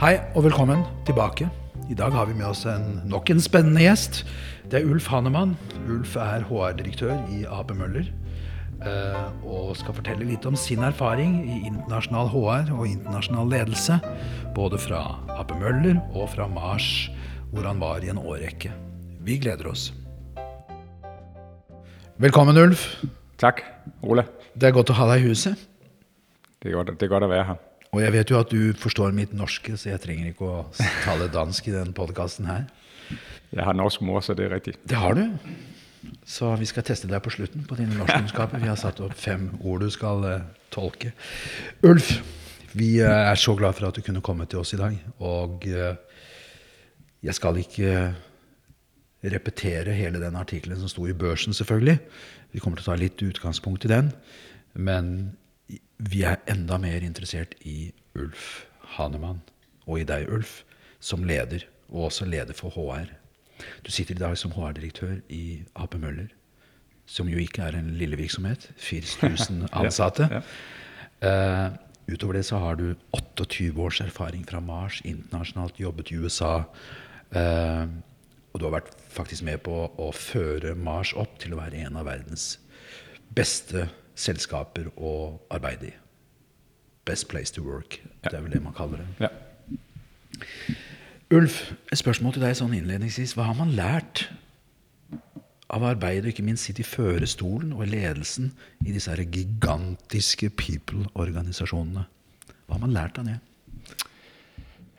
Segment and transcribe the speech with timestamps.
[0.00, 1.46] Hei og velkommen tilbake.
[1.90, 4.22] I dag har vi med oss en, nok en spennende gjest.
[4.70, 5.54] Det er Ulf Hanemann.
[5.90, 8.08] Ulf er HR-direktør i AB Møller.
[8.84, 13.98] eh, Og skal fortelle litt om sin erfaring i internasjonal HR og internasjonal ledelse.
[14.54, 15.02] Både fra
[15.38, 17.10] AB Møller og fra Mars,
[17.52, 18.72] hvor han var i en årrekke.
[19.20, 19.92] Vi gleder oss.
[22.18, 23.04] Velkommen, Ulf.
[23.38, 23.62] Tak,
[24.02, 24.24] Ola.
[24.54, 25.58] Det er godt å ha deg i huset.
[26.62, 27.56] Det er, godt, det er godt at være her.
[27.94, 30.62] Og jeg vet jo at du forstår mitt norske, så jeg trenger ikke å
[31.04, 32.64] tale dansk i den podkasten her.
[33.54, 34.80] Jeg har norsk mor, så det er rigtigt.
[34.90, 35.28] Det har du.
[36.26, 38.58] Så vi skal teste deg på slutten på dine norskkunnskaper.
[38.62, 41.12] Vi har satt opp fem ord du skal eh, tolke.
[41.86, 42.16] Ulf,
[42.74, 44.98] vi eh, er så glad for at du kunne komme til oss i dag.
[45.22, 45.94] Og eh,
[47.24, 47.94] jeg skal ikke
[49.24, 51.96] repetere hele den artikkelen som sto i børsen, selvfølgelig.
[52.52, 54.10] Vi kommer til å ta litt utgangspunkt i den.
[54.74, 55.14] Men
[55.98, 58.64] vi er enda mer interessert i Ulf
[58.96, 59.42] Hanemann,
[59.86, 60.62] og i deg, Ulf,
[61.00, 63.12] som leder, og også leder for HR.
[63.84, 66.32] Du sitter i dag som HR-direktør i AP Møller,
[67.06, 68.70] som jo ikke er en lille virksomhet.
[68.88, 70.28] 4000 ansatte.
[70.30, 70.42] ja.
[71.24, 71.70] Eh,
[72.10, 76.64] utover det så har du 28 års erfaring fra Mars, internasjonalt, jobbet i USA.
[77.32, 77.86] Eh,
[78.52, 81.96] og du har vært faktisk med på å føre Mars opp til å være en
[81.96, 82.58] av verdens
[83.34, 85.94] beste selskaper å arbeide i.
[87.04, 88.00] Best place to work.
[88.24, 89.28] Det er vel det man kaller det.
[89.28, 89.32] Ja.
[91.34, 93.34] Ulf, et spørsmål til deg sånn innledningsvis.
[93.36, 94.28] Hva har man lært
[95.74, 98.52] av arbeidet, og ikke minst sitte i førestolen og ledelsen
[98.84, 102.06] i disse her gigantiske people-organisasjonene?
[102.64, 103.38] Hva har man lært av det?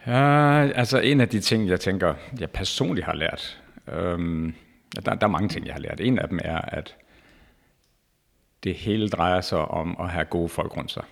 [0.06, 4.54] Ja, altså en af de ting, jeg tænker, jeg personligt har lært, øhm,
[4.96, 6.02] ja, der, der er mange ting, jeg har lært.
[6.02, 6.96] En af dem er, at
[8.64, 11.03] det hele drejer sig om at have gode folk rundt sig.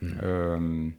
[0.00, 0.20] Mm.
[0.20, 0.94] Øhm,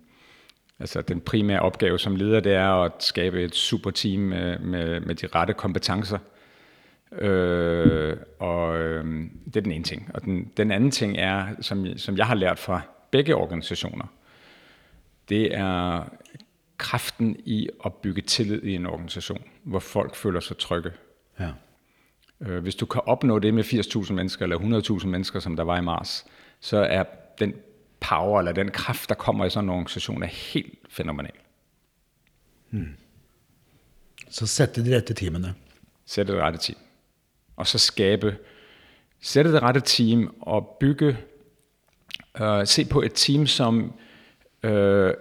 [0.79, 4.99] altså den primære opgave som leder, det er at skabe et super team med, med,
[4.99, 6.17] med de rette kompetencer.
[7.11, 9.05] Øh, og øh,
[9.45, 10.11] det er den ene ting.
[10.13, 14.05] Og den, den anden ting er, som, som jeg har lært fra begge organisationer,
[15.29, 16.03] det er
[16.77, 20.91] kraften i at bygge tillid i en organisation, hvor folk føler sig trygge.
[21.39, 21.49] Ja.
[22.45, 25.77] Øh, Hvis du kan opnå det med 80.000 mennesker eller 100.000 mennesker, som der var
[25.77, 26.25] i Mars,
[26.59, 27.03] så er
[27.39, 27.53] den
[27.99, 31.31] power eller den kraft, der kommer i sådan en organisation, er helt fænomenal.
[34.29, 35.53] Så sette de rette teamene.
[36.05, 36.77] Sætte det rette team.
[37.55, 38.37] Og så skabe,
[39.21, 41.17] sætte det rette team og bygge,
[42.41, 43.93] øh, se på et team som,
[44.63, 45.13] øh,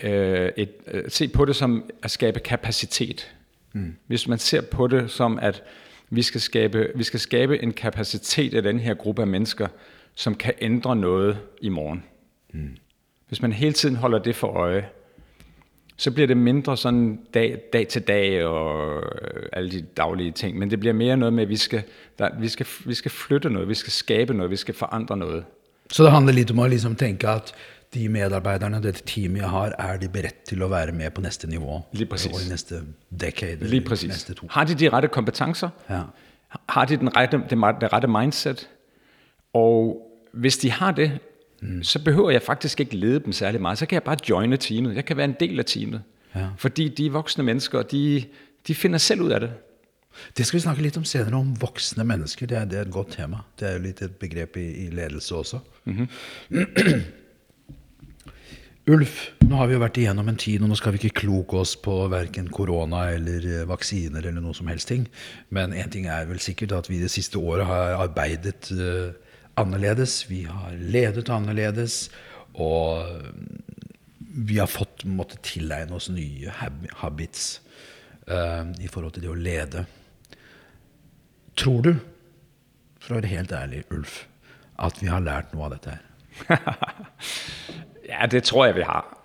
[0.00, 3.34] øh, et, øh, se på det som at skabe kapacitet.
[3.72, 3.96] Mm.
[4.06, 5.62] Hvis man ser på det som, at
[6.10, 9.66] vi skal, skabe, vi skal skabe en kapacitet af den her gruppe af mennesker,
[10.14, 12.04] som kan ændre noget i morgen.
[12.52, 12.76] Mm.
[13.28, 14.88] Hvis man hele tiden holder det for øje,
[15.96, 20.58] så bliver det mindre sådan dag, dag til dag og øh, alle de daglige ting,
[20.58, 21.82] men det bliver mere noget med, at vi skal,
[22.18, 25.44] der, vi, skal, vi skal flytte noget, vi skal skabe noget, vi skal forandre noget.
[25.92, 27.50] Så det handler litt om å liksom tenke at
[27.94, 31.48] de medarbeiderne, dette teamet jeg har, er de beredt til å være med på neste
[31.50, 31.80] nivå?
[31.80, 33.66] Og i neste decade?
[34.06, 34.46] Neste to.
[34.50, 35.70] Har de de rette kompetencer?
[35.88, 36.02] Ja.
[36.68, 38.68] Har de den rette, det, det rette mindset?
[39.54, 41.10] Og hvis de har det,
[41.62, 41.82] mm.
[41.82, 43.78] så behøver jeg faktisk ikke lede dem særlig meget.
[43.78, 44.96] Så kan jeg bare joine teamet.
[44.96, 46.02] Jeg kan være en del af teamet.
[46.34, 46.46] Ja.
[46.56, 48.24] Fordi de er voksne mennesker, og de,
[48.66, 49.50] de finder selv ud af det.
[50.36, 52.46] Det skal vi snakke litt om senere, om voksne mennesker.
[52.46, 53.36] Det er, det er et godt tema.
[53.60, 55.58] Det er jo litt et begrep i, i ledelse også.
[58.90, 61.60] Ulf, nå har vi jo vært igjennom en tid, og nå skal vi ikke kloke
[61.60, 65.04] oss på verken korona eller eh, vaksiner eller noe som helst ting.
[65.54, 69.12] Men én ting er vel sikkert at vi det siste året har arbeidet uh,
[69.62, 70.24] annerledes.
[70.26, 72.08] Vi har ledet annerledes.
[72.58, 73.60] Og mm,
[74.48, 77.60] vi har fått måtte tilegne oss nye hab habits
[78.26, 79.84] uh, i forhold til det å lede.
[81.54, 81.92] Tror du,
[82.98, 84.24] for å være helt ærlig, Ulf,
[84.82, 86.04] at vi har lært noe av dette her?
[88.10, 89.18] Ja, det tror jeg, vi har.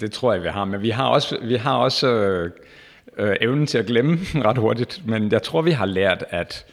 [0.00, 0.64] Det tror jeg, vi har.
[0.64, 2.50] Men vi har også, vi har også øh,
[3.18, 4.18] øh, evnen til at glemme
[4.48, 5.02] ret hurtigt.
[5.06, 6.66] Men jeg tror, vi har lært at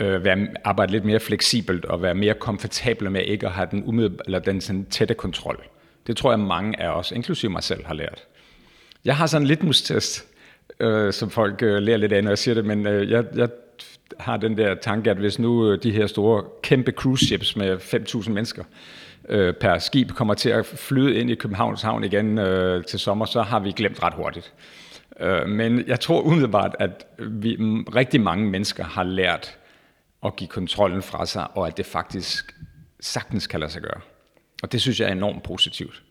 [0.00, 3.82] øh, være, arbejde lidt mere fleksibelt og være mere komfortable med ikke at have den,
[3.86, 5.64] umiddelbare, eller den sådan, tætte kontrol.
[6.06, 8.24] Det tror jeg, mange af os, inklusive mig selv, har lært.
[9.04, 10.26] Jeg har sådan en litmus-test,
[10.80, 13.48] øh, som folk øh, lærer lidt af, når jeg siger det, men øh, jeg, jeg
[14.20, 17.76] har den der tanke, at hvis nu øh, de her store, kæmpe cruise ships med
[17.76, 18.64] 5.000 mennesker
[19.28, 23.24] øh, per skib kommer til at flyde ind i Københavns Havn igen øh, til sommer,
[23.24, 24.52] så har vi glemt ret hurtigt.
[25.20, 27.56] Øh, men jeg tror umiddelbart, at vi,
[27.94, 29.58] rigtig mange mennesker har lært
[30.24, 32.54] at give kontrollen fra sig, og at det faktisk
[33.00, 34.00] sagtens kan lade sig gøre.
[34.62, 36.02] Og det synes jeg er enormt positivt.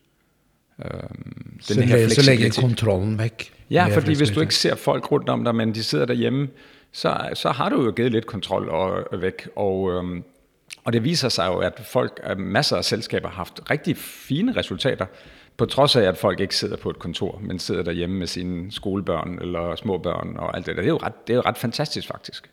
[0.86, 3.54] Øhm, så, læ så lægger kontrollen væk.
[3.70, 6.48] Ja, fordi hvis du ikke ser folk rundt om dig, men de sidder derhjemme,
[6.92, 9.48] så, så har du jo givet lidt kontrol og, og væk.
[9.56, 10.24] Og, øhm,
[10.84, 14.56] og det viser sig jo, at folk, at masser af selskaber har haft rigtig fine
[14.56, 15.06] resultater,
[15.58, 18.72] på trods af, at folk ikke sidder på et kontor, men sidder derhjemme med sine
[18.72, 20.82] skolebørn eller små børn og alt det der.
[20.82, 22.50] Det er jo ret, det er jo ret fantastisk faktisk.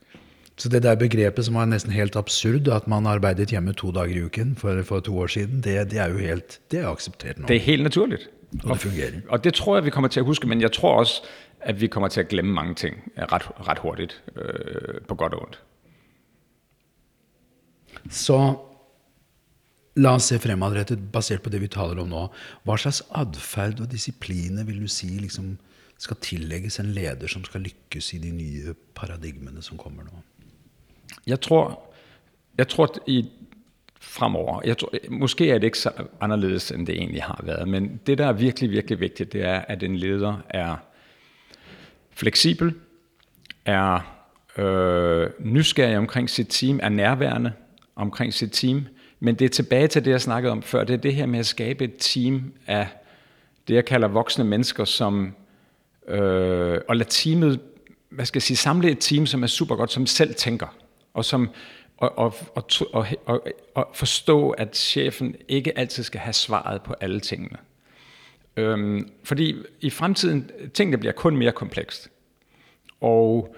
[0.57, 4.07] Så det der begrebet som var næsten helt absurd, at man arbejdede hjemme to dager
[4.07, 7.39] i uken for, for to år siden, det, det er jo helt det er accepteret
[7.39, 7.45] nu.
[7.49, 8.31] Det er helt naturligt.
[8.65, 9.11] Og det fungerer.
[9.29, 11.23] Og det tror jeg, vi kommer til at huske, men jeg tror også,
[11.61, 15.43] at vi kommer til at glemme mange ting ret, ret hurtigt, øh, på godt og
[15.43, 15.61] ondt.
[18.11, 18.39] Så
[19.95, 22.25] La oss se fremadrettet, basert på det vi taler om nå.
[22.67, 25.53] Hva slags atferd og disipliner vil du si liksom,
[26.03, 30.25] skal tillegges en leder som skal lykkes i de nye paradigmene som kommer nå?
[31.31, 31.77] Jeg tror,
[32.59, 33.21] jeg tror at i
[34.03, 38.01] fremover, jeg tror, måske er det ikke så anderledes, end det egentlig har været, men
[38.07, 40.77] det, der er virkelig, virkelig vigtigt, det er, at en leder er
[42.11, 42.75] fleksibel,
[43.65, 44.01] er
[44.59, 47.53] øh, nysgerrig omkring sit team, er nærværende
[47.97, 48.87] omkring sit team,
[49.21, 50.85] men det er tilbage til det, jeg snakkede om før.
[50.85, 52.89] Det er det her med at skabe et team af
[53.69, 55.35] det, jeg kalder voksne mennesker, som
[56.09, 57.61] øh, og lade teamet,
[58.11, 60.77] hvad skal jeg sige, samle et team, som er super godt, som selv tænker,
[61.15, 61.51] og som
[61.97, 66.95] og, og, og, og, og, og forstå, at chefen ikke altid skal have svaret på
[67.01, 67.57] alle tingene.
[68.57, 72.11] Øhm, fordi i fremtiden, tingene bliver kun mere komplekst.
[73.01, 73.57] Og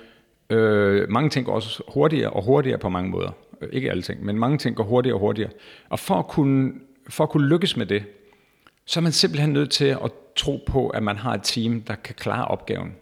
[0.50, 3.30] øh, mange ting går også hurtigere og hurtigere på mange måder.
[3.60, 5.50] Øh, ikke alle ting, men mange ting går hurtigere og hurtigere.
[5.88, 6.72] Og for at kunne,
[7.08, 8.04] for at kunne lykkes med det,
[8.84, 11.94] så er man simpelthen nødt til at tro på, at man har et team, der
[11.94, 12.94] kan klare opgaven.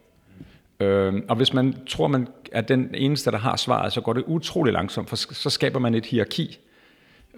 [0.81, 4.25] Øh, og hvis man tror, man er den eneste, der har svaret, så går det
[4.27, 6.59] utrolig langsomt, for så skaber man et hierarki,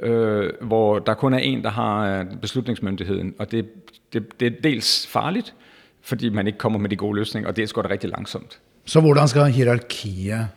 [0.00, 3.34] øh, hvor der kun er en, der har øh, beslutningsmyndigheden.
[3.38, 3.68] Og det,
[4.12, 5.54] det, det er dels farligt,
[6.00, 8.60] fordi man ikke kommer med de gode løsninger, og dels går det rigtig langsomt.
[8.84, 10.48] Så hvordan skal hierarkiet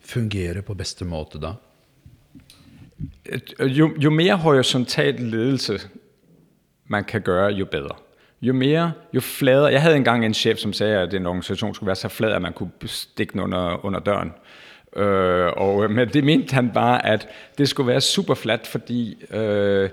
[0.00, 1.52] fungere på bedste måde da?
[3.58, 5.80] Øh, jo, jo mere horisontal ledelse
[6.86, 7.94] man kan gøre, jo bedre.
[8.42, 9.72] Jo mere, jo fladere.
[9.72, 12.42] Jeg havde engang en chef, som sagde, at en organisation skulle være så flad, at
[12.42, 14.32] man kunne stikke den under, under døren.
[14.96, 17.28] Øh, og, øh, men det mente han bare, at
[17.58, 19.90] det skulle være super fladt, fordi øh,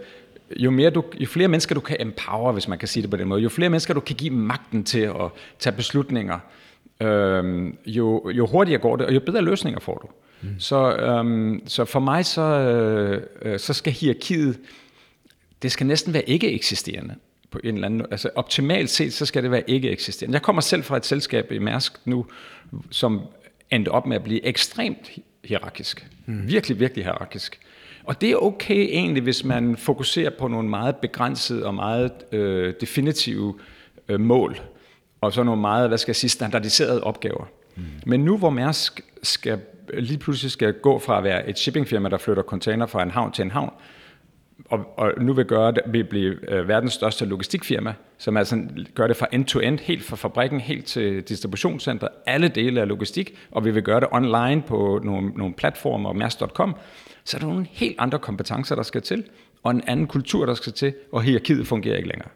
[0.55, 3.17] jo, mere du, jo flere mennesker du kan empower, hvis man kan sige det på
[3.17, 5.29] den måde, jo flere mennesker du kan give magten til at
[5.59, 6.39] tage beslutninger,
[7.01, 10.07] øh, jo, jo hurtigere går det, og jo bedre løsninger får du.
[10.45, 10.59] Mm.
[10.59, 14.59] Så, øhm, så for mig, så, øh, øh, så skal hierarkiet,
[15.61, 17.15] det skal næsten være ikke eksisterende
[17.51, 20.33] på en eller anden Altså optimalt set, så skal det være ikke eksisterende.
[20.35, 22.25] Jeg kommer selv fra et selskab i Mærsk nu,
[22.91, 23.21] som
[23.71, 25.11] endte op med at blive ekstremt
[25.43, 26.07] hierarkisk.
[26.25, 26.47] Mm.
[26.47, 27.59] Virkelig, virkelig hierarkisk.
[28.03, 32.73] Og det er okay egentlig, hvis man fokuserer på nogle meget begrænsede og meget øh,
[32.81, 33.59] definitive
[34.09, 34.59] øh, mål,
[35.21, 37.45] og så nogle meget, hvad skal jeg sige, standardiserede opgaver.
[37.75, 37.83] Mm.
[38.05, 39.59] Men nu hvor Mærsk skal
[39.93, 43.31] lige pludselig skal gå fra at være et shippingfirma, der flytter container fra en havn
[43.31, 43.73] til en havn,
[44.65, 49.07] og, og nu vil gøre det, vil blive øh, verdens største logistikfirma, som altså gør
[49.07, 53.37] det fra end to end, helt fra fabrikken, helt til distributionscentret, alle dele af logistik,
[53.51, 56.75] og vi vil gøre det online på nogle, nogle platformer, mass.com,
[57.23, 59.23] så er der nogle helt andre kompetencer, der skal til,
[59.63, 62.29] og en anden kultur, der skal til, og hierarkiet fungerer ikke længere.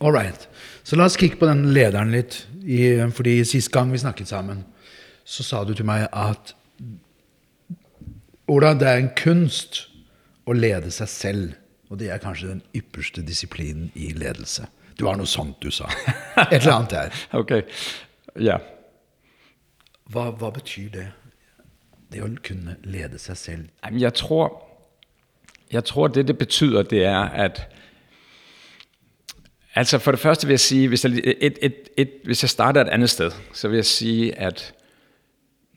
[0.00, 0.48] Alright.
[0.84, 4.64] Så lad os kigge på den lederen lidt, i, fordi sidste gang vi snakkede sammen,
[5.26, 6.56] så sa du til mig, at
[8.48, 9.88] Ola, det er en kunst
[10.50, 11.52] at lede sig selv,
[11.90, 14.66] og det er kanskje den ypperste disciplinen i ledelse.
[15.00, 15.84] Du har noget sånt, du sa.
[15.84, 15.92] Et
[16.52, 17.10] eller andet der.
[17.40, 17.62] okay,
[18.40, 18.56] ja.
[20.06, 21.12] Hvad, hvad betyder det?
[22.12, 23.68] Det at kunne lede sig selv?
[23.84, 24.66] Jamen, jeg tror,
[25.72, 27.72] jeg tror, det det betyder, det er, at
[29.78, 32.80] Altså for det første vil jeg sige, hvis jeg, et, et, et, hvis jeg starter
[32.80, 34.74] et andet sted, så vil jeg sige, at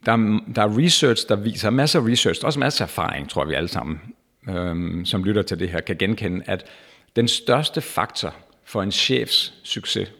[0.06, 3.46] der er, der er research, der viser, masser af research, også masser af erfaring, tror
[3.46, 4.02] vi alle sammen,
[4.50, 6.66] øhm, som lytter til det her, kan genkende, at
[7.16, 10.12] den største faktor for en chefs succes,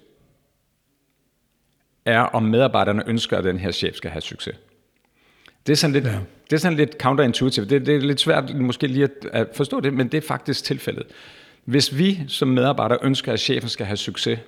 [2.06, 4.56] er om medarbejderne ønsker, at den her chef skal have succes.
[5.68, 6.20] Det er sådan lidt, ja.
[6.50, 7.66] det er sådan lidt counterintuitive.
[7.66, 10.64] Det, det er lidt svært måske lige at, at forstå det, men det er faktisk
[10.64, 11.04] tilfældet.
[11.66, 14.40] Hvis vi som medarbejdere ønsker, at chefen skal have succes,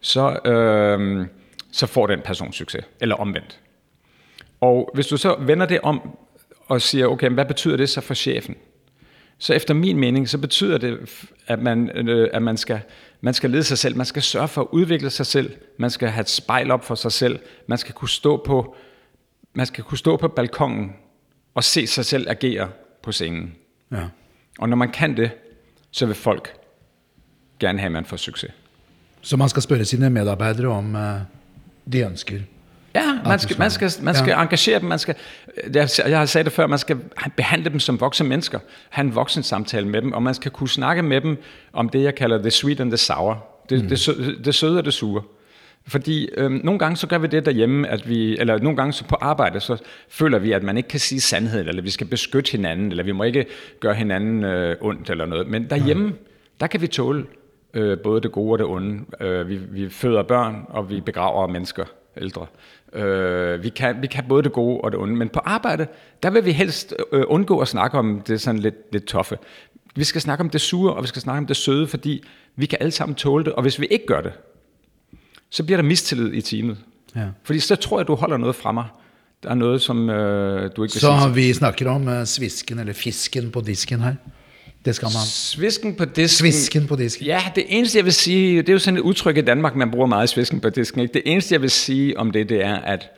[0.00, 1.26] så, øh,
[1.72, 3.60] så får den person succes, eller omvendt.
[4.60, 6.00] Og hvis du så vender det om
[6.66, 8.54] og siger, okay, hvad betyder det så for chefen?
[9.38, 10.98] Så efter min mening, så betyder det,
[11.46, 12.80] at man, øh, at man, skal,
[13.20, 16.08] man skal lede sig selv, man skal sørge for at udvikle sig selv, man skal
[16.08, 18.76] have et spejl op for sig selv, man skal kunne stå på,
[19.54, 20.92] man skal kunne stå på balkongen
[21.54, 22.68] og se sig selv agere
[23.02, 23.54] på scenen.
[23.92, 24.04] Ja.
[24.58, 25.30] Og når man kan det,
[25.90, 26.54] så vil folk
[27.58, 28.50] gerne have, at man får succes.
[29.22, 31.02] Så man skal spørge sine medarbejdere om uh,
[31.92, 32.40] de ønsker?
[32.98, 34.42] Ja, man skal, man skal, man skal ja.
[34.42, 34.88] engagere dem.
[34.88, 35.14] Man skal,
[35.74, 36.96] jeg, har sagt det før, man skal
[37.36, 38.58] behandle dem som voksne mennesker.
[38.90, 41.38] Have en voksen samtale med dem, og man skal kunne snakke med dem
[41.72, 43.46] om det, jeg kalder the sweet and the sour.
[43.70, 43.88] Det, mm.
[43.88, 45.22] det, det, det søde og det sure.
[45.86, 49.04] Fordi øhm, nogle gange så gør vi det derhjemme, at vi, eller nogle gange så
[49.04, 49.76] på arbejde, så
[50.08, 53.12] føler vi, at man ikke kan sige sandheden, eller vi skal beskytte hinanden, eller vi
[53.12, 53.46] må ikke
[53.80, 55.46] gøre hinanden øh, ondt eller noget.
[55.48, 56.12] Men derhjemme, ja.
[56.60, 57.26] der kan vi tåle
[57.74, 59.04] øh, både det gode og det onde.
[59.20, 61.84] Øh, vi, vi føder børn, og vi begraver mennesker,
[62.16, 62.46] ældre.
[62.92, 65.16] Øh, vi, kan, vi kan både det gode og det onde.
[65.16, 65.86] Men på arbejde,
[66.22, 69.38] der vil vi helst øh, undgå at snakke om det sådan lidt, lidt toffe.
[69.96, 72.24] Vi skal snakke om det sure, og vi skal snakke om det søde, fordi
[72.56, 74.32] vi kan alle sammen tåle det, og hvis vi ikke gør det,
[75.50, 76.76] så bliver der mistillid i teamet.
[77.16, 77.26] Ja.
[77.42, 78.84] Fordi så tror jeg, du holder noget fra mig.
[79.42, 81.34] Der er noget, som øh, du ikke vil Så sige.
[81.34, 84.14] vi snakker om uh, svisken eller fisken på disken her.
[84.84, 85.26] Det skal man.
[85.26, 86.28] Svisken på disken.
[86.28, 87.26] Svisken på disken.
[87.26, 89.90] Ja, det eneste jeg vil sige, det er jo sådan et udtryk i Danmark, man
[89.90, 91.00] bruger meget svisken på disken.
[91.00, 91.14] Ikke?
[91.14, 93.10] Det eneste jeg vil sige om det, det er, at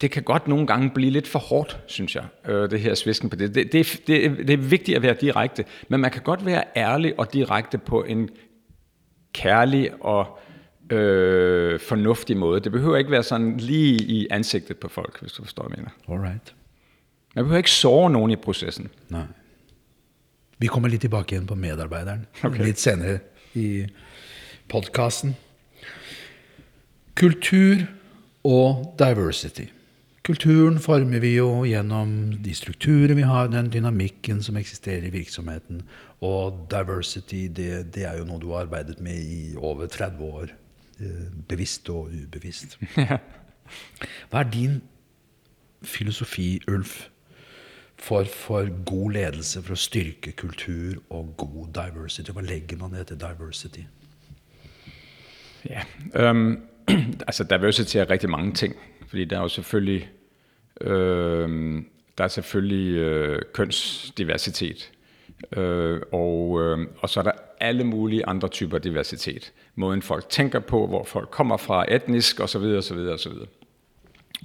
[0.00, 3.30] det kan godt nogle gange blive lidt for hårdt, synes jeg, øh, det her svisken
[3.30, 3.54] på det.
[3.54, 4.38] Det, det, det.
[4.38, 8.02] det er vigtigt at være direkte, men man kan godt være ærlig og direkte på
[8.04, 8.28] en
[9.32, 10.38] kærlig og
[10.90, 12.60] øh, fornuftig måde.
[12.60, 15.84] Det behøver ikke være sådan lige i ansigtet på folk, hvis du forstår, hvad jeg
[16.06, 16.24] mener.
[16.24, 16.54] Alright.
[17.34, 18.88] Man behøver ikke såre nogen i processen.
[19.08, 19.22] Nej.
[20.60, 22.64] Vi kommer lidt tilbage igen på medarbejderen okay.
[22.64, 23.18] lidt senere
[23.54, 23.86] i
[24.68, 25.36] podcasten.
[27.16, 27.76] Kultur
[28.44, 29.64] og diversity.
[30.24, 32.10] Kulturen former vi jo gjennom
[32.44, 35.82] de strukturer vi har, den dynamikken som eksisterer i virksomheten.
[36.20, 40.52] Og diversity, det, det er jo noe du har arbeidet med i over 30 år.
[41.00, 42.76] Eh, bevisst og ubevisst.
[44.30, 44.82] Hva er din
[45.82, 47.08] filosofi, Ulf,
[48.00, 52.32] for, for god ledelse, for å styrke kultur og god diversity?
[52.32, 53.84] Hva legger man etter diversity?
[55.68, 55.84] Ja,
[56.30, 56.62] um,
[57.28, 58.76] altså diversity er rigtig mange ting,
[59.08, 60.08] fordi der er jo selvfølgelig,
[60.80, 61.82] øh,
[62.18, 64.92] der er selvfølgelig øh, kønsdiversitet,
[65.56, 69.52] øh, og, øh, og så er der alle mulige andre typer diversitet.
[69.74, 72.62] Måden folk tænker på, hvor folk kommer fra, etnisk osv.
[72.62, 72.96] osv.
[72.96, 73.32] osv.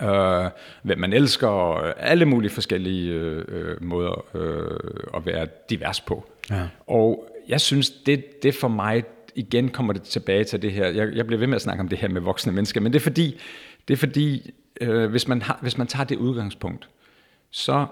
[0.04, 0.46] Uh,
[0.84, 6.26] hvem man elsker, og alle mulige forskellige øh, måder øh, at være divers på.
[6.50, 6.68] Ja.
[6.88, 9.04] Og jeg synes, det, det for mig,
[9.36, 11.88] igen kommer det tilbage til det her, jeg, jeg bliver ved med at snakke om
[11.88, 13.40] det her med voksne mennesker, men det er fordi,
[13.88, 16.90] det er fordi øh, hvis, man har, hvis man tager det udgangspunkt,
[17.52, 17.86] så,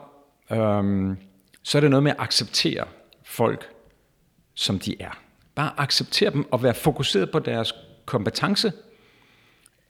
[0.52, 1.16] øh,
[1.64, 2.86] så er det noget med at acceptere
[3.24, 3.70] folk,
[4.54, 5.20] som de er.
[5.56, 7.74] Bare acceptere dem og være fokuseret på deres
[8.06, 8.72] kompetence,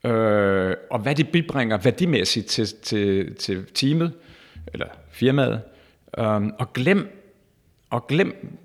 [0.04, 4.12] øh, og hvad det bibringer værdimæssigt til, til, til teamet,
[4.74, 5.62] eller firmaet,
[6.18, 7.24] øh, og glem,
[7.90, 8.60] og glem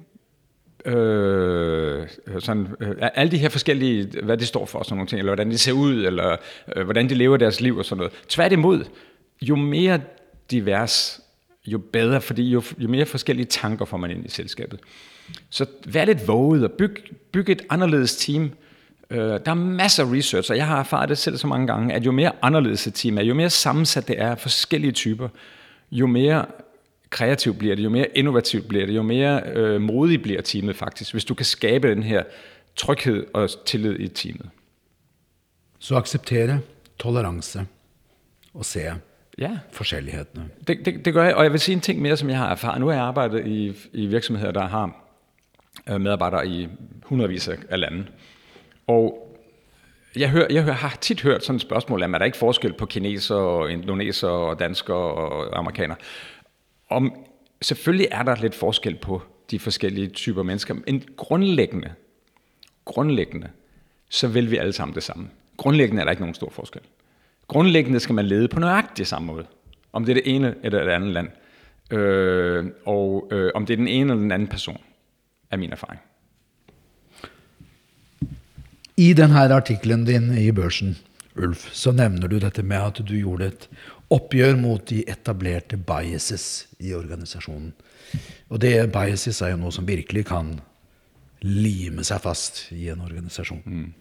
[0.85, 5.31] øh, sådan, øh, alle de her forskellige, hvad de står for, sådan nogle ting, eller
[5.31, 6.37] hvordan de ser ud, eller
[6.77, 8.13] øh, hvordan de lever deres liv og sådan noget.
[8.29, 8.85] Tværtimod,
[9.43, 10.01] jo mere
[10.51, 11.21] divers,
[11.67, 14.81] jo bedre, fordi jo, jo mere forskellige tanker får man ind i selskabet.
[15.51, 16.97] Så vær lidt våget og byg,
[17.33, 18.51] byg et anderledes team.
[19.11, 21.95] Øh, der er masser af research, og jeg har erfaret det selv så mange gange,
[21.95, 25.29] at jo mere anderledes et team er, jo mere sammensat det er forskellige typer,
[25.91, 26.45] jo mere
[27.11, 31.13] kreativt bliver det, jo mere innovativt bliver det, jo mere øh, modig bliver teamet faktisk,
[31.13, 32.23] hvis du kan skabe den her
[32.77, 34.51] tryghed og tillid i teamet.
[35.79, 36.61] Så acceptere
[36.99, 37.67] tolerance
[38.55, 38.81] og se
[39.39, 39.59] ja.
[39.73, 40.49] forskellighetene.
[40.67, 42.51] Det, det, det gør jeg, og jeg vil sige en ting mere, som jeg har
[42.51, 42.81] erfaret.
[42.81, 45.05] Nu har jeg arbejdet i, i virksomheder, der har
[45.89, 46.69] øh, medarbejdere i
[47.03, 48.07] hundredvis af lande.
[48.89, 49.37] Og
[50.17, 52.73] jeg, hører, jeg hører, har tit hørt sådan et spørgsmål, om er der ikke forskel
[52.73, 55.97] på kineser og indoneser og danskere og amerikanere?
[56.89, 57.13] Om,
[57.63, 61.93] selvfølgelig er der lidt forskel på de forskellige typer mennesker, men grundlæggende,
[62.85, 63.49] grundlæggende,
[64.09, 65.31] så vil vi alle sammen det samme.
[65.57, 66.83] Grundlæggende er der ikke nogen stor forskel.
[67.49, 69.47] Grundlæggende skal man lede på nøjagtig samme måde.
[69.93, 71.29] Om det er det ene eller det andet land.
[71.91, 74.81] Øh, og øh, om det er den ene eller den anden person,
[75.51, 76.01] er min erfaring.
[78.99, 80.97] I den artikkelen din i børsen,
[81.39, 83.69] Ulf, så nevner du dette med at du gjorde et
[84.11, 87.71] opgjør mot de etablerte biases i organisasjonen.
[88.51, 90.57] Og det biases er jo noe som virkelig kan
[91.47, 93.63] lime seg fast i en organisasjon.
[93.63, 93.93] Mm.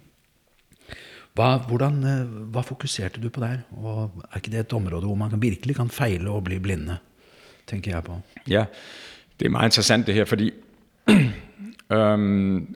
[1.38, 3.68] Hva, hvordan, eh, hva, fokuserte du på der?
[3.78, 6.98] Og er ikke det et område hvor man virkelig kan feile og bli blinde?
[7.68, 8.16] tenker jeg på.
[8.48, 8.66] Ja,
[9.40, 10.54] det er meget interessant det her, fordi
[11.92, 12.76] øhm,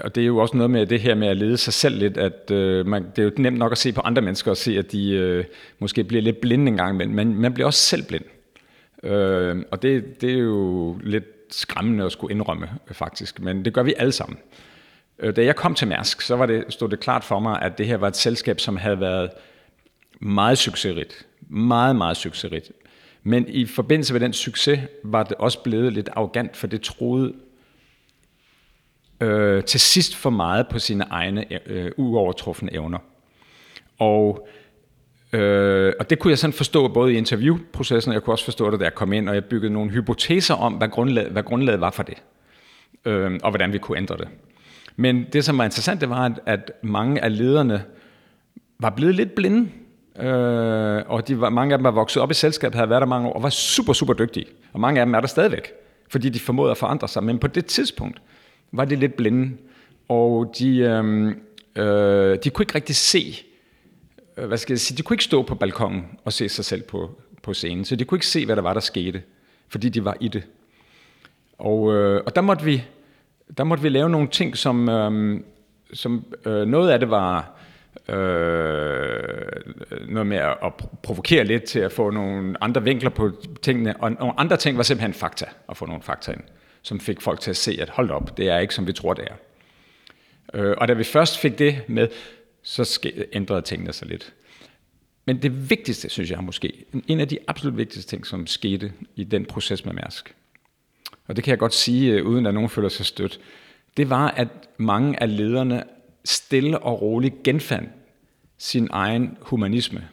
[0.00, 2.16] og det er jo også noget med det her med at lede sig selv lidt,
[2.16, 4.78] at øh, man, det er jo nemt nok at se på andre mennesker og se,
[4.78, 5.44] at de øh,
[5.78, 8.24] måske bliver lidt blinde en gang imellem, men man bliver også selv blind.
[9.02, 13.82] Øh, og det, det er jo lidt skræmmende at skulle indrømme, faktisk, men det gør
[13.82, 14.38] vi alle sammen.
[15.18, 17.78] Øh, da jeg kom til Mærsk, så var det, stod det klart for mig, at
[17.78, 19.30] det her var et selskab, som havde været
[20.20, 21.26] meget succesrigt.
[21.48, 22.72] Meget, meget succesrigt.
[23.22, 27.32] Men i forbindelse med den succes, var det også blevet lidt arrogant, for det troede
[29.20, 32.98] øh, til sidst for meget på sine egne øh, uovertruffende evner.
[33.98, 34.48] Og,
[35.32, 38.70] øh, og det kunne jeg sådan forstå både i interviewprocessen, og jeg kunne også forstå
[38.70, 41.80] det, da jeg kom ind, og jeg byggede nogle hypoteser om, hvad grundlaget, hvad grundlaget
[41.80, 42.22] var for det,
[43.04, 44.28] øh, og hvordan vi kunne ændre det.
[44.96, 47.84] Men det, som var interessant, det var, at, at mange af lederne
[48.78, 49.70] var blevet lidt blinde,
[50.18, 53.06] øh, og de var, mange af dem var vokset op i selskabet, havde været der
[53.06, 54.46] mange år, og var super, super dygtige.
[54.72, 55.72] Og mange af dem er der stadigvæk,
[56.10, 57.24] fordi de formåede at forandre sig.
[57.24, 58.20] Men på det tidspunkt
[58.72, 59.56] var de lidt blinde,
[60.08, 61.26] og de, øh,
[61.76, 63.42] øh, de kunne ikke rigtig se,
[64.36, 66.82] øh, hvad skal jeg sige, de kunne ikke stå på balkongen og se sig selv
[66.82, 69.22] på, på scenen, så de kunne ikke se, hvad der var, der skete,
[69.68, 70.42] fordi de var i det.
[71.58, 72.84] Og, øh, og der måtte vi
[73.58, 75.40] der måtte vi lave nogle ting, som, øh,
[75.92, 77.56] som øh, noget af det var
[78.08, 79.26] øh,
[80.08, 80.72] noget med at, at
[81.02, 83.30] provokere lidt til at få nogle andre vinkler på
[83.62, 86.40] tingene, og nogle andre ting var simpelthen fakta, at få nogle fakta ind,
[86.82, 89.14] som fik folk til at se, at hold op, det er ikke som vi tror,
[89.14, 89.34] det er.
[90.54, 92.08] Øh, og da vi først fik det med,
[92.62, 94.32] så ændrede tingene sig lidt.
[95.24, 99.24] Men det vigtigste, synes jeg måske, en af de absolut vigtigste ting, som skete i
[99.24, 100.34] den proces med Mærsk,
[101.26, 103.40] og det kan jeg godt sige, øh, uden at nogen føler sig stødt,
[103.96, 105.84] det var, at mange af lederne
[106.24, 107.90] stille og roligt genfandt
[108.58, 110.08] sin egen humanisme,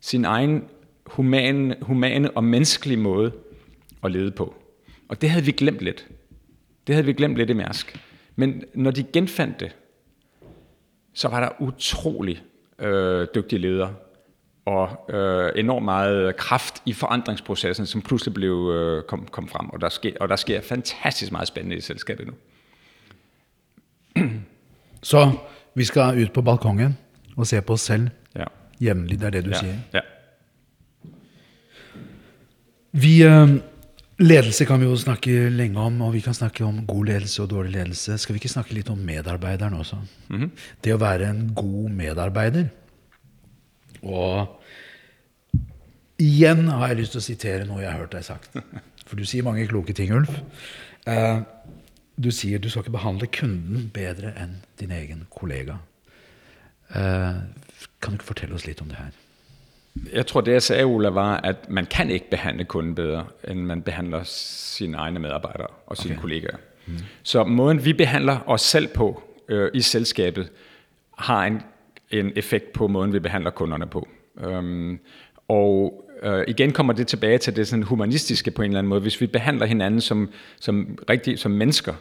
[0.00, 0.64] sin egen
[1.06, 3.32] humane, humane og menneskelige måde
[4.04, 4.57] at lede på.
[5.08, 6.06] Og det havde vi glemt lidt.
[6.86, 8.00] Det havde vi glemt lidt i Mærsk.
[8.36, 9.76] Men når de genfandt det,
[11.14, 12.42] så var der utrolig
[12.78, 13.94] øh, dygtige ledere,
[14.64, 19.70] og øh, enormt meget kraft i forandringsprocessen, som pludselig blev øh, kom, kom frem.
[19.70, 22.32] Og der, sker, og der sker fantastisk meget spændende i selskabet nu.
[25.02, 25.32] Så
[25.74, 26.98] vi skal ud på balkongen
[27.36, 28.44] og se på os selv ja.
[28.80, 29.58] jævnligt, det er det du ja.
[29.58, 29.74] siger.
[29.94, 30.00] Ja.
[32.92, 33.48] Vi, øh,
[34.18, 37.50] ledelse kan vi jo snakke længe om, og vi kan snakke om god ledelse og
[37.50, 38.18] dårlig ledelse.
[38.18, 39.96] Skal vi ikke snakke lidt om medarbejderen også?
[40.28, 40.50] Mm -hmm.
[40.84, 42.64] Det at være en god medarbejder,
[44.02, 44.60] og
[46.18, 48.56] igjen har jeg lyst til å sitere noe jeg har hørt deg sagt.
[49.08, 50.40] For du sier mange kloke ting, Ulf.
[51.06, 51.42] Uh,
[52.24, 55.78] du sier du skal ikke behandle kunden bedre enn din egen kollega.
[56.90, 57.40] Uh,
[58.00, 59.10] kan du ikke fortelle oss litt om det her?
[60.12, 63.66] Jeg tror, det jeg sagde, Ola, var, at man kan ikke behandle kunden bedre, enn
[63.66, 66.20] man behandler sine egne medarbeidere og sine okay.
[66.20, 66.56] kollegaer.
[66.86, 66.94] Mm.
[67.22, 70.50] Så måden vi behandler os selv på øh, i selskabet,
[71.18, 71.62] har en
[72.10, 74.08] en effekt på måden, vi behandler kunderne på.
[74.44, 74.98] Øhm,
[75.48, 79.00] og øh, igen kommer det tilbage til det sådan humanistiske på en eller anden måde.
[79.00, 80.30] Hvis vi behandler hinanden som,
[80.60, 81.94] som, rigtig, som mennesker,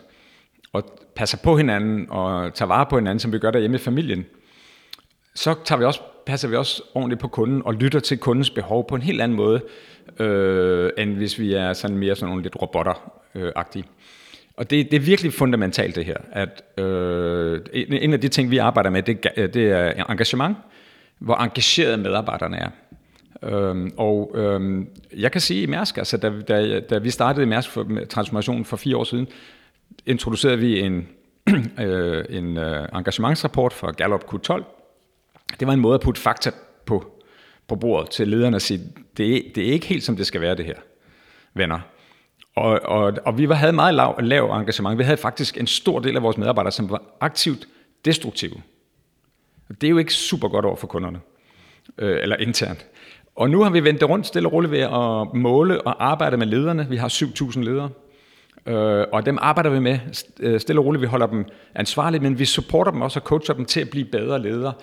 [0.74, 4.26] og passer på hinanden og tager vare på hinanden, som vi gør derhjemme i familien,
[5.38, 8.88] så tager vi også, passer vi også ordentligt på kunden og lytter til kundens behov
[8.88, 9.62] på en helt anden måde,
[10.20, 13.84] øh, end hvis vi er sådan mere sådan nogle lidt robotter-agtige.
[14.58, 18.58] Og det, det er virkelig fundamentalt det her, at øh, en af de ting, vi
[18.58, 20.58] arbejder med, det, det er engagement,
[21.20, 22.70] hvor engagerede medarbejderne er.
[23.44, 27.50] Øhm, og øhm, jeg kan sige i Mærsk, altså da, da, da vi startede i
[27.50, 29.28] Mærsk for, transformationen for fire år siden,
[30.06, 31.08] introducerede vi en,
[31.82, 34.77] øh, en øh, engagementsrapport fra Gallup Q12.
[35.60, 36.52] Det var en måde at putte fakta
[36.86, 37.12] på,
[37.68, 38.80] på bordet til lederne og sige,
[39.18, 40.76] det, det er ikke helt som det skal være det her,
[41.54, 41.80] venner.
[42.56, 44.98] Og, og, og vi havde meget lav, lav engagement.
[44.98, 47.68] Vi havde faktisk en stor del af vores medarbejdere, som var aktivt
[48.06, 48.62] destruktive.
[49.70, 51.20] Og det er jo ikke super godt over for kunderne,
[51.98, 52.86] øh, eller internt.
[53.36, 56.38] Og nu har vi vendt det rundt stille og roligt ved at måle og arbejde
[56.38, 56.88] med lederne.
[56.90, 57.90] Vi har 7.000 ledere,
[58.66, 60.00] øh, og dem arbejder vi med
[60.40, 61.02] øh, stille og roligt.
[61.02, 64.06] Vi holder dem ansvarlige, men vi supporter dem også og coacher dem til at blive
[64.06, 64.74] bedre ledere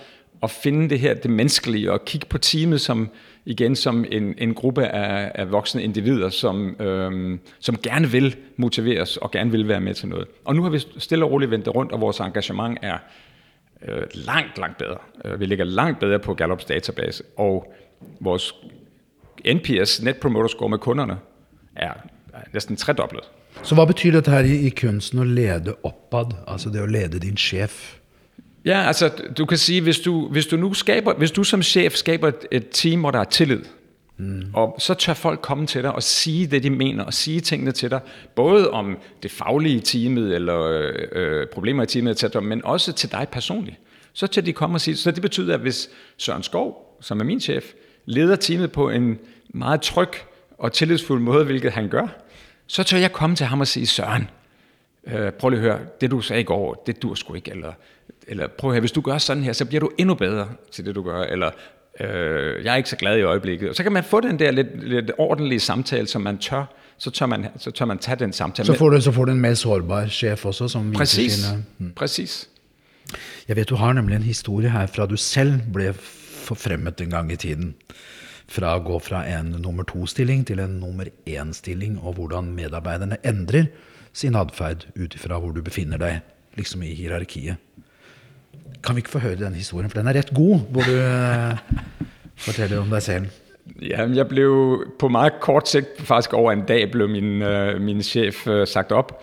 [0.44, 3.10] at finde det her, det menneskelige, og kigge på teamet som,
[3.44, 9.16] igen som en, en gruppe af, af voksne individer, som, øhm, som gerne vil motiveres
[9.16, 10.26] og gerne vil være med til noget.
[10.44, 12.98] Og nu har vi stille og roligt vendt det rundt, og vores engagement er
[13.88, 14.98] øh, langt, langt bedre.
[15.24, 17.74] Øh, vi ligger langt bedre på Gallups database, og
[18.20, 18.54] vores
[19.54, 21.16] NPS, Net Promoter Score med kunderne,
[21.76, 21.92] er,
[22.52, 23.22] næsten tredoblet.
[23.62, 27.18] Så hvad betyder det her i, i kunsten at lede opad, altså det at lede
[27.18, 27.96] din chef?
[28.64, 31.94] Ja, altså du kan sige, hvis du, hvis du nu skaber, hvis du som chef
[31.94, 33.60] skaber et, et team, hvor der er tillid,
[34.16, 34.42] mm.
[34.52, 37.72] og så tør folk komme til dig og sige det, de mener, og sige tingene
[37.72, 38.00] til dig,
[38.34, 43.26] både om det faglige teamet, eller øh, problemer i teamet, etc., men også til dig
[43.32, 43.76] personligt.
[44.12, 47.24] Så tør de komme og sige, så det betyder, at hvis Søren Skov, som er
[47.24, 47.64] min chef,
[48.06, 50.08] leder teamet på en meget tryg
[50.58, 52.06] og tillidsfuld måde, hvilket han gør,
[52.66, 54.28] så tør jeg komme til ham og sige, Søren,
[55.06, 57.72] øh, prøv lige at høre, det du sagde i går, det dur sgu ikke, eller,
[58.28, 60.86] eller prøv at høre, hvis du gør sådan her, så bliver du endnu bedre til
[60.86, 61.50] det, du gør, eller
[62.00, 63.68] øh, jeg er ikke så glad i øjeblikket.
[63.68, 66.64] Og så kan man få den der lidt, lidt ordentlige samtale, som man tør,
[66.98, 68.66] så tør man, så tør man tage den samtale.
[68.66, 71.92] Så får du, så får du en mere sårbar chef også, som viser Præcis, mm.
[71.96, 72.48] præcis.
[73.48, 75.94] Jeg vet du har nemlig en historie her fra du selv ble
[76.44, 77.74] forfremmet en gang i tiden.
[78.50, 83.70] Fra å gå fra en nummer to-stilling til en nummer én-stilling, og hvordan medarbeiderne endrer
[84.14, 86.20] sin atferd ut ifra hvor du befinner deg,
[86.58, 87.56] liksom i hierarkiet.
[88.84, 91.56] Kan vi ikke få høre den historien, for den er rett god, hvor du eh,
[92.36, 93.40] forteller om deg selv.
[93.80, 98.02] Ja, jeg blev på meget kort sigt, faktisk over en dag, blev min, øh, min
[98.02, 99.22] chef øh, sagt op.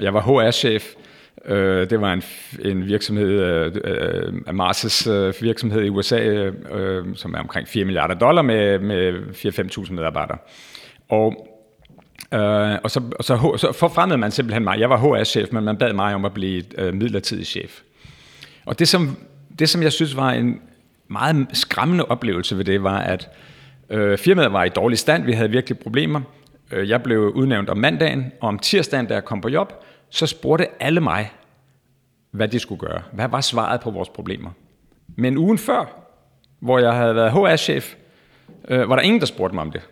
[0.00, 0.94] Jeg var HR-chef.
[1.44, 2.22] Øh, det var en,
[2.64, 7.84] en virksomhed, øh, øh, Mars' øh, virksomhed i USA, øh, øh, som er omkring 4
[7.84, 9.12] milliarder dollar med, med
[9.86, 10.38] 4-5.000 medarbejdere.
[11.08, 11.48] Og
[12.34, 14.80] Øh, og så, og så, så forfremmede man simpelthen mig.
[14.80, 17.80] Jeg var HR-chef, men man bad mig om at blive øh, midlertidig chef.
[18.64, 19.16] Og det som,
[19.58, 20.60] det, som jeg synes var en
[21.08, 23.28] meget skræmmende oplevelse ved det, var, at
[23.90, 25.24] øh, firmaet var i dårlig stand.
[25.24, 26.20] Vi havde virkelig problemer.
[26.72, 29.81] Øh, jeg blev udnævnt om mandagen, og om tirsdagen, da jeg kom på job,
[30.12, 31.32] så spurgte alle mig,
[32.30, 33.02] hvad de skulle gøre.
[33.12, 34.50] Hvad var svaret på vores problemer?
[35.16, 36.08] Men ugen før,
[36.60, 37.94] hvor jeg havde været HR-chef,
[38.68, 39.88] øh, var der ingen, der spurgte mig om det.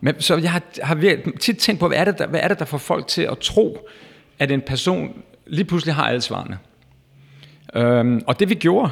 [0.00, 2.58] Men, så jeg har, har tit tænkt på, hvad er, det, der, hvad er det,
[2.58, 3.88] der får folk til at tro,
[4.38, 6.58] at en person lige pludselig har alle svarene.
[7.74, 8.90] Øhm, og det vi gjorde,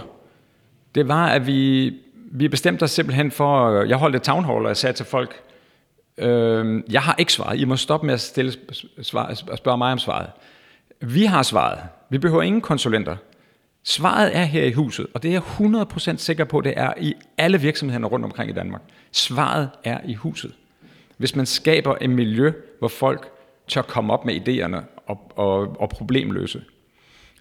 [0.94, 4.68] det var, at vi, vi bestemte os simpelthen for, jeg holdt et town hall, og
[4.68, 5.42] jeg sagde til folk,
[6.18, 8.52] øhm, jeg har ikke svaret, I må stoppe med at stille
[9.02, 10.30] svar, spørge mig om svaret.
[11.00, 11.78] Vi har svaret.
[12.10, 13.16] Vi behøver ingen konsulenter.
[13.84, 17.14] Svaret er her i huset, og det er jeg 100% sikker på, det er i
[17.38, 18.82] alle virksomheder rundt omkring i Danmark.
[19.12, 20.52] Svaret er i huset.
[21.16, 23.28] Hvis man skaber et miljø, hvor folk
[23.68, 26.62] tør komme op med idéerne og, og, og problemløse.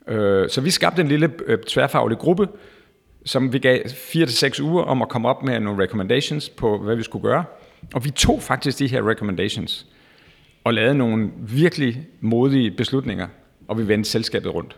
[0.08, 2.48] Øh, så vi skabte en lille øh, tværfaglig gruppe,
[3.26, 7.04] som vi gav 4-6 uger om at komme op med nogle recommendations på, hvad vi
[7.04, 7.44] skulle gøre.
[7.94, 9.88] Og vi tog faktisk de her recommendations
[10.64, 13.28] og lavede nogle virkelig modige beslutninger,
[13.68, 14.78] og vi vendte selskabet rundt.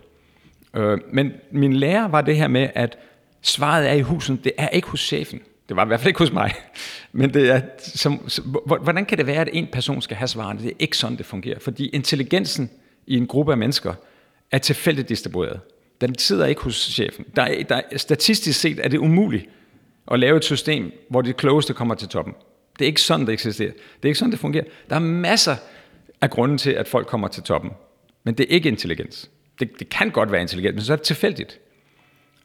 [0.75, 2.97] Øh, men min lærer var det her med, at
[3.41, 5.39] svaret er i huset, det er ikke hos chefen.
[5.69, 6.53] Det var i hvert fald ikke hos mig.
[7.11, 8.29] Men det er, som,
[8.65, 10.59] hvordan kan det være, at en person skal have svarene?
[10.59, 11.59] Det er ikke sådan, det fungerer.
[11.59, 12.69] Fordi intelligensen
[13.07, 13.93] i en gruppe af mennesker
[14.51, 15.59] er tilfældigt distribueret.
[16.01, 17.25] Den sidder ikke hos chefen.
[17.35, 19.45] Der er, der, statistisk set er det umuligt
[20.11, 22.33] at lave et system, hvor de klogeste kommer til toppen.
[22.79, 23.71] Det er ikke sådan, det eksisterer.
[23.71, 24.63] Det er ikke sådan, det fungerer.
[24.89, 25.55] Der er masser
[26.21, 27.71] af grunde til, at folk kommer til toppen.
[28.23, 29.29] Men det er ikke intelligens.
[29.59, 31.59] Det, det kan godt være intelligent, men så er det tilfældigt.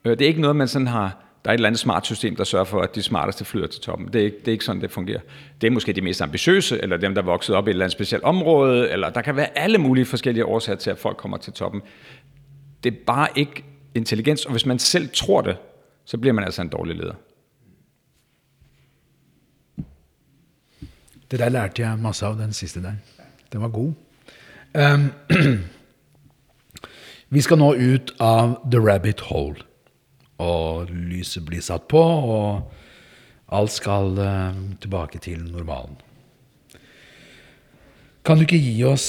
[0.04, 2.36] Øh, det er ikke noget, man sådan har der er et eller andet smart system,
[2.36, 4.08] der sørger for, at de smarteste flyder til toppen.
[4.12, 5.20] Det er, ikke, det er ikke sådan, det fungerer.
[5.60, 7.84] Det er måske de mest ambitiøse, eller dem, der er vokset op i et eller
[7.84, 11.36] andet specielt område, eller der kan være alle mulige forskellige årsager til, at folk kommer
[11.36, 11.82] til toppen.
[12.84, 13.64] Det er bare ikke
[13.94, 15.56] intelligens, og hvis man selv tror det,
[16.04, 17.14] så bliver man altså en dårlig leder.
[21.30, 22.98] Det der lærte jeg masse av, den siste der.
[23.52, 23.94] Den var god.
[24.74, 25.10] Um,
[27.34, 29.62] vi skal nå ut av The Rabbit Hole
[30.40, 32.70] og lyset blir satt på, og
[33.52, 35.98] alt skal uh, tilbake til normalen.
[38.24, 39.08] Kan du ikke gi oss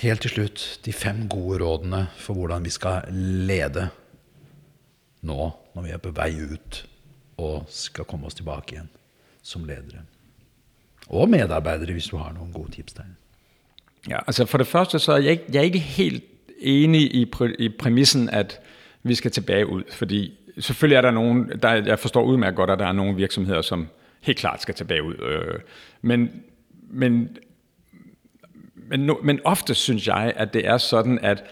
[0.00, 3.88] helt til slutt de fem gode rådene for hvordan vi skal lede
[5.26, 6.82] nå når vi er på vei ut
[7.42, 8.92] og skal komme oss tilbake igjen
[9.44, 10.06] som ledere?
[11.08, 13.02] Og medarbejdere, hvis du har noen gode tips der.
[14.08, 16.24] Ja, altså For det første så er jeg, jeg er ikke helt
[16.58, 18.60] enig i, præ, i præmissen at
[19.02, 22.78] vi skal tilbage ud, fordi selvfølgelig er der nogen, der, jeg forstår udmærket godt, at
[22.78, 23.88] der er nogle virksomheder, som
[24.20, 25.14] helt klart skal tilbage ud.
[25.14, 25.60] Øh,
[26.02, 26.30] men,
[26.90, 27.36] men,
[28.74, 31.44] men, men ofte synes jeg, at det er sådan, at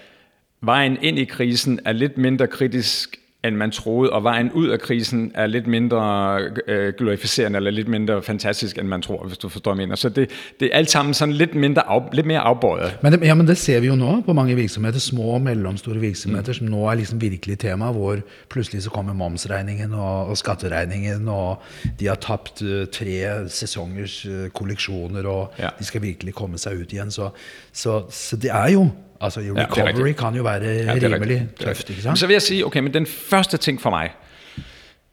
[0.61, 4.80] vejen ind i krisen er lidt mindre kritisk end man troede, og vejen ud af
[4.80, 9.48] krisen er lidt mindre øh, glorificerende, eller lidt mindre fantastisk, end man tror, hvis du
[9.48, 9.96] forstår, hvad jeg mener.
[9.96, 10.30] Så det,
[10.61, 12.98] det er alt sammen sådan lidt, mindre af, lidt mere afbøjet.
[13.02, 15.96] Men det, ja, men det ser vi jo nå på mange virksomheder, små og mellomstore
[15.96, 16.54] virksomheder, mm.
[16.54, 18.18] som nå er liksom virkelig tema, hvor
[18.50, 21.62] plutselig så kommer momsregningen og, og skatteregningen, og
[22.00, 25.68] de har tapt uh, tre sesongers uh, kolleksjoner, og ja.
[25.78, 27.11] de skal virkelig komme seg ut igjen.
[27.11, 27.30] Så,
[27.72, 28.88] så, så det er jo
[29.20, 32.18] Altså, recovery ja, kan jo være ja, rimelig tøft, ikke sant?
[32.18, 34.11] Så vil jeg sige, okay, men den første ting for mig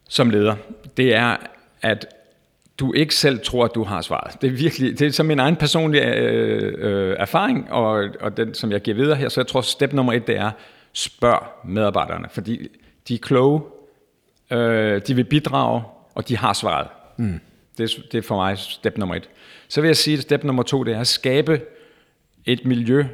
[0.09, 0.55] som leder,
[0.97, 1.37] det er,
[1.81, 2.05] at
[2.79, 4.41] du ikke selv tror, at du har svaret.
[4.41, 8.53] Det er virkelig, det er som min egen personlige øh, øh, erfaring, og, og den,
[8.53, 10.51] som jeg giver videre her, så jeg tror, step nummer et, det er,
[10.93, 12.67] spørg medarbejderne, fordi
[13.07, 13.61] de er kloge,
[14.51, 15.83] øh, de vil bidrage,
[16.15, 16.87] og de har svaret.
[17.17, 17.39] Mm.
[17.77, 19.29] Det, det er for mig step nummer et.
[19.67, 21.61] Så vil jeg sige, at step nummer to, det er at skabe
[22.45, 23.05] et miljø,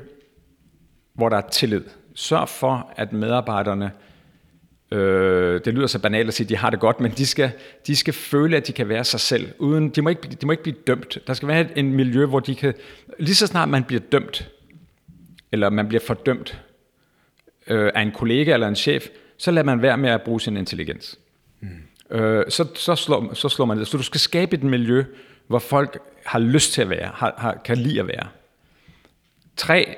[1.17, 1.83] hvor der er tillid.
[2.15, 3.91] Sørg for, at medarbejderne,
[4.91, 7.51] øh, det lyder så banalt at sige, at de har det godt, men de skal,
[7.87, 9.53] de skal føle, at de kan være sig selv.
[9.59, 11.17] Uden, de, må ikke, de må ikke blive dømt.
[11.27, 12.73] Der skal være en miljø, hvor de kan...
[13.19, 14.49] Lige så snart man bliver dømt,
[15.51, 16.61] eller man bliver fordømt
[17.67, 20.57] øh, af en kollega eller en chef, så lader man være med at bruge sin
[20.57, 21.19] intelligens.
[21.59, 22.17] Mm.
[22.17, 23.87] Øh, så, så, slår, så slår man det.
[23.87, 25.03] Så du skal skabe et miljø,
[25.47, 28.27] hvor folk har lyst til at være, har, har, kan lide at være.
[29.57, 29.95] Tre,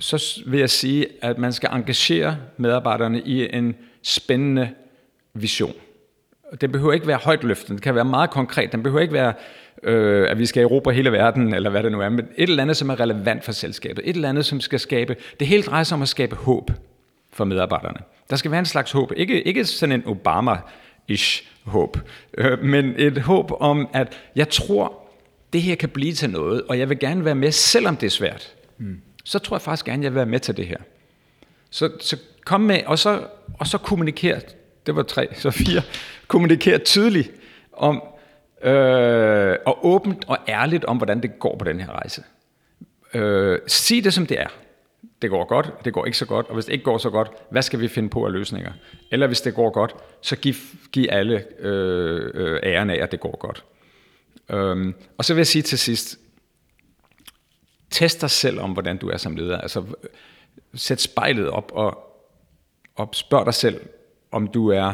[0.00, 4.70] så vil jeg sige, at man skal engagere medarbejderne i en spændende
[5.34, 5.74] vision.
[6.60, 8.72] Den behøver ikke være højt løftet, det kan være meget konkret.
[8.72, 9.32] Den behøver ikke være,
[9.82, 12.62] øh, at vi skal erobre hele verden, eller hvad det nu er, men et eller
[12.62, 14.08] andet, som er relevant for selskabet.
[14.08, 15.16] Et eller andet, som skal skabe...
[15.40, 16.70] Det hele drejer sig om at skabe håb
[17.32, 17.98] for medarbejderne.
[18.30, 19.12] Der skal være en slags håb.
[19.16, 21.98] Ikke, ikke sådan en Obama-ish håb,
[22.38, 25.02] øh, men et håb om, at jeg tror,
[25.52, 28.10] det her kan blive til noget, og jeg vil gerne være med, selvom det er
[28.10, 28.54] svært.
[28.78, 29.00] Mm.
[29.26, 30.76] Så tror jeg faktisk gerne, jeg vil være med til det her.
[31.70, 33.26] Så, så kom med, og så,
[33.58, 34.40] og så kommuniker,
[34.86, 35.82] det var tre, så fire,
[36.28, 37.30] kommuniker tydeligt
[37.72, 38.02] om,
[38.62, 42.22] øh, og åbent og ærligt om, hvordan det går på den her rejse.
[43.14, 44.48] Øh, sig det, som det er.
[45.22, 47.28] Det går godt, det går ikke så godt, og hvis det ikke går så godt,
[47.50, 48.72] hvad skal vi finde på af løsninger?
[49.10, 50.54] Eller hvis det går godt, så giv,
[50.92, 53.64] giv alle øh, øh, æren af, at det går godt.
[54.50, 56.18] Øhm, og så vil jeg sige til sidst,
[57.90, 59.58] test dig selv om, hvordan du er som leder.
[59.58, 59.84] Altså,
[60.74, 61.98] sæt spejlet op og,
[62.94, 63.80] og spørg dig selv,
[64.32, 64.92] om du er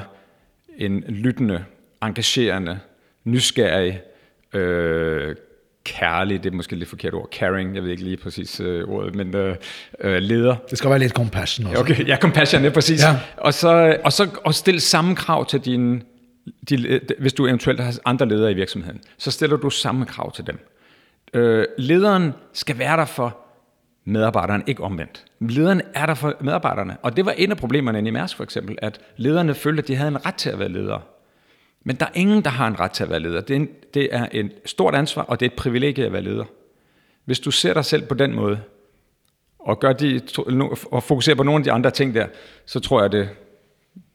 [0.78, 1.64] en lyttende,
[2.02, 2.78] engagerende,
[3.24, 4.00] nysgerrig,
[4.52, 5.36] øh,
[5.84, 9.14] kærlig, det er måske lidt forkert ord, caring, jeg ved ikke lige præcis øh, ordet,
[9.14, 9.56] men øh,
[10.00, 10.56] øh, leder.
[10.70, 11.80] Det skal være lidt compassion også.
[11.80, 13.02] Okay, ja, compassion, er præcis.
[13.02, 13.18] Ja.
[13.36, 16.02] Og, så, og så og stille samme krav til dine,
[16.68, 20.46] de, hvis du eventuelt har andre ledere i virksomheden, så stiller du samme krav til
[20.46, 20.71] dem.
[21.32, 23.38] Øh, lederen skal være der for
[24.04, 25.24] medarbejderen, ikke omvendt.
[25.40, 28.78] Lederen er der for medarbejderne, og det var en af problemerne i Mærsk for eksempel,
[28.82, 31.00] at lederne følte, at de havde en ret til at være ledere.
[31.84, 33.40] Men der er ingen, der har en ret til at være leder.
[33.40, 36.22] Det er, en, det er et stort ansvar, og det er et privilegie at være
[36.22, 36.44] leder.
[37.24, 38.60] Hvis du ser dig selv på den måde,
[39.58, 40.20] og, gør de,
[40.90, 42.26] og fokuserer på nogle af de andre ting der,
[42.66, 43.28] så tror jeg, det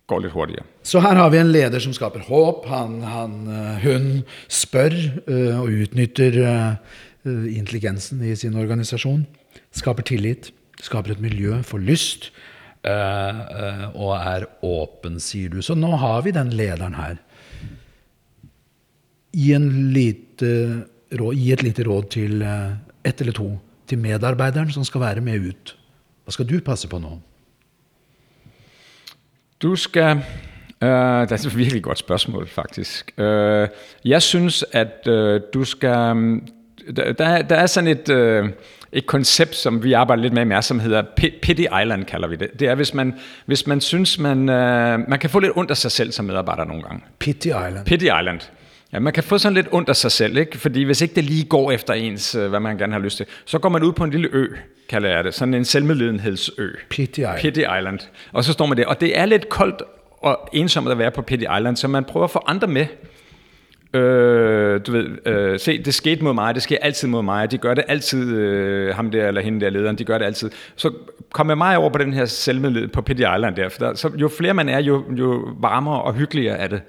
[0.07, 0.63] går lidt hurtigere.
[0.83, 2.65] Så her har vi en leder, som skaber håb.
[2.65, 4.89] Han, han, øh, hun spør
[5.27, 6.75] øh, og udnytter øh,
[7.27, 9.25] Eh, intelligensen i sin organisation.
[9.75, 12.31] Skaber tillit, skaber et miljø for lyst,
[12.83, 15.61] eh, eh, og er åpen, sier du.
[15.61, 17.17] Så nå har vi den lederen her
[19.33, 25.01] gi, en lite, gi et lite råd til ett eller to til medarbeideren som skal
[25.01, 25.75] være med ut.
[26.25, 27.19] Hva skal du passe på nå?
[29.61, 30.23] Du skal
[30.77, 33.11] Uh, det er et virkelig godt spørgsmål, faktisk.
[33.17, 33.67] Uh,
[34.05, 36.13] jeg synes, at uh, du skal...
[36.13, 36.47] Mm,
[36.95, 38.49] der, der er sådan et, uh,
[38.91, 41.03] et koncept, som vi arbejder lidt med i som hedder
[41.41, 42.59] Pity Island, kalder vi det.
[42.59, 43.13] Det er, hvis man,
[43.45, 46.63] hvis man synes, man, uh, man kan få lidt ondt af sig selv som medarbejder
[46.63, 47.03] nogle gange.
[47.19, 47.85] Pity Island.
[47.85, 48.39] Pity Island.
[48.93, 50.57] Ja, man kan få sådan lidt ondt af sig selv, ikke?
[50.57, 53.25] fordi hvis ikke det lige går efter ens, øh, hvad man gerne har lyst til,
[53.45, 54.47] så går man ud på en lille ø,
[54.89, 56.67] kalder jeg det, sådan en selvmedlidenhedsø.
[56.89, 57.39] Pity Island.
[57.39, 57.99] Pity Island.
[58.33, 59.81] Og så står man der, og det er lidt koldt
[60.21, 62.85] og ensomt at være på Pity Island, så man prøver at få andre med.
[63.93, 67.57] Øh, du ved, øh, se, det skete mod mig, det sker altid mod mig, de
[67.57, 70.51] gør det altid, øh, ham der eller hende der lederen, de gør det altid.
[70.75, 70.93] Så
[71.31, 74.11] kom med mig over på den her selvmedlid på Pity Island der, for der, så
[74.15, 76.81] jo flere man er, jo, jo varmere og hyggeligere er det.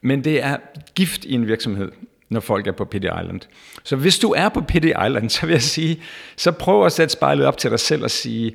[0.00, 0.56] Men det er
[0.94, 1.92] gift i en virksomhed,
[2.28, 3.40] når folk er på Pity Island.
[3.84, 6.02] Så hvis du er på Pity Island, så vil jeg sige,
[6.36, 8.52] så prøv at sætte spejlet op til dig selv og sige,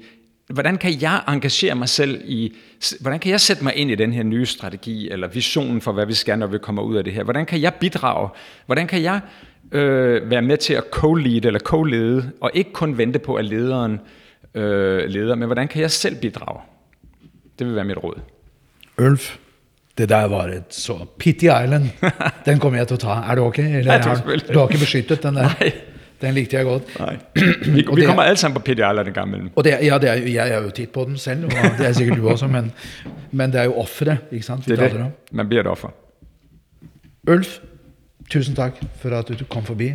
[0.50, 2.56] hvordan kan jeg engagere mig selv i,
[3.00, 6.06] hvordan kan jeg sætte mig ind i den her nye strategi, eller visionen for, hvad
[6.06, 7.24] vi skal, når vi kommer ud af det her?
[7.24, 8.30] Hvordan kan jeg bidrage?
[8.66, 9.20] Hvordan kan jeg
[9.72, 14.00] øh, være med til at co-lead eller co-lede, og ikke kun vente på, at lederen
[14.54, 16.62] øh, leder, men hvordan kan jeg selv bidrage?
[17.60, 18.20] Det vil være mit råd.
[19.00, 19.38] Ulf,
[19.98, 21.90] det der var et så Pity Island.
[22.46, 23.20] Den kommer jeg til å ta.
[23.32, 23.60] Er det ok?
[23.60, 24.16] Eller har,
[24.54, 25.54] du har ikke beskyttet den der?
[25.60, 25.72] Nei.
[26.22, 26.88] Den likte jeg godt.
[27.00, 27.18] Nei.
[27.76, 29.52] Vi, vi kommer alle sammen på Pity Island en gang imellom.
[29.56, 31.92] Og det, ja, det er, jeg er jo titt på den selv, og det er
[31.94, 32.72] sikkert du også, men,
[33.32, 34.68] men det er jo offeret, ikke sant?
[34.68, 35.12] Vi det er det.
[35.32, 35.94] Man blir et offer.
[37.28, 37.60] Ulf,
[38.30, 39.94] tusen takk for at du kom forbi.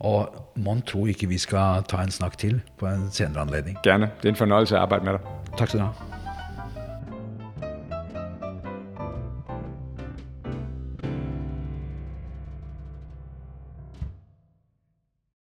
[0.00, 3.78] Og mon tro ikke vi skal ta en snakk til på en senere anledning.
[3.82, 4.10] Gerne.
[4.22, 5.20] Det er en fornøjelse at arbejde med dig.
[5.58, 6.17] Takk skal du ha.